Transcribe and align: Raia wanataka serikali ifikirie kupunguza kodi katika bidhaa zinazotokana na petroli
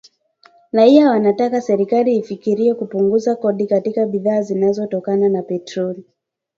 Raia 0.71 1.09
wanataka 1.09 1.61
serikali 1.61 2.17
ifikirie 2.17 2.73
kupunguza 2.73 3.35
kodi 3.35 3.67
katika 3.67 4.05
bidhaa 4.05 4.41
zinazotokana 4.41 5.29
na 5.29 5.43
petroli 5.43 6.05